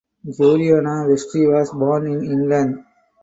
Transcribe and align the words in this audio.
Juliana 0.25 1.05
Westray 1.07 1.45
was 1.45 1.69
born 1.73 2.07
in 2.07 2.23
England. 2.23 2.83